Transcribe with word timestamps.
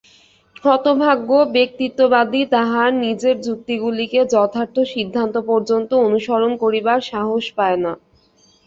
হতভাগ্য 0.63 1.29
ব্যক্তিত্ববাদী 1.55 2.41
তাহার 2.51 2.89
নিজের 3.03 3.35
যুক্তিগুলিকে 3.41 4.19
যথার্থ 4.33 4.75
সিদ্ধান্ত 4.93 5.35
পর্যন্ত 5.49 5.89
অনুসরণ 6.07 6.51
করিবার 6.63 6.99
সাহস 7.11 7.45
পায় 7.57 7.79
না। 7.83 7.93